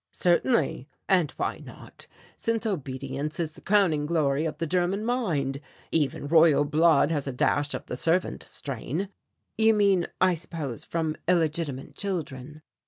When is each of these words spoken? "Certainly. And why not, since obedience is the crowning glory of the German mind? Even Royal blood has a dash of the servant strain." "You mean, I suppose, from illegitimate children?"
"Certainly. 0.15 0.87
And 1.07 1.29
why 1.37 1.59
not, 1.59 2.07
since 2.35 2.65
obedience 2.65 3.39
is 3.39 3.51
the 3.53 3.61
crowning 3.61 4.07
glory 4.07 4.45
of 4.45 4.57
the 4.57 4.65
German 4.65 5.05
mind? 5.05 5.61
Even 5.91 6.27
Royal 6.27 6.65
blood 6.65 7.11
has 7.11 7.27
a 7.27 7.31
dash 7.31 7.75
of 7.75 7.85
the 7.85 7.95
servant 7.95 8.41
strain." 8.41 9.09
"You 9.59 9.75
mean, 9.75 10.07
I 10.19 10.33
suppose, 10.33 10.83
from 10.83 11.17
illegitimate 11.27 11.93
children?" 11.95 12.63